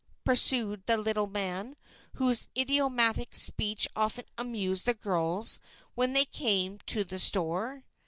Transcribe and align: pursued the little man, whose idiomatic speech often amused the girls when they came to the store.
pursued 0.23 0.81
the 0.87 0.97
little 0.97 1.27
man, 1.27 1.75
whose 2.15 2.49
idiomatic 2.57 3.35
speech 3.35 3.87
often 3.95 4.25
amused 4.35 4.87
the 4.87 4.95
girls 4.95 5.59
when 5.93 6.13
they 6.13 6.25
came 6.25 6.79
to 6.87 7.03
the 7.03 7.19
store. 7.19 7.83